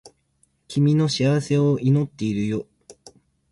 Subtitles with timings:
[0.67, 2.65] 君の幸せを祈っているよ